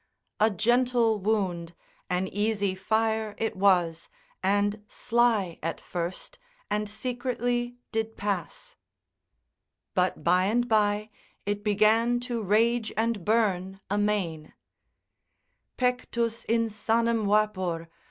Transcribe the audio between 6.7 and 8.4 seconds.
and secretly did